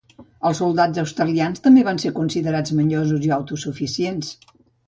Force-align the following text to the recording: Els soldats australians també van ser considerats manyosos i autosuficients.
Els 0.49 0.59
soldats 0.61 1.01
australians 1.01 1.61
també 1.67 1.85
van 1.89 2.01
ser 2.05 2.13
considerats 2.17 2.75
manyosos 2.81 3.29
i 3.31 3.33
autosuficients. 3.41 4.35